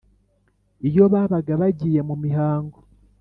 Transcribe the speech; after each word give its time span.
iyo 0.87 1.03
babaga 1.13 1.51
bagiye 1.61 1.99
mu 2.09 2.15
mihango. 2.23 2.79